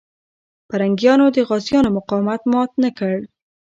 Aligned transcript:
پرنګیانو 0.69 1.25
د 1.35 1.37
غازيانو 1.47 1.89
مقاومت 1.97 2.41
مات 2.51 2.71
نه 2.83 2.89
کړ. 2.97 3.15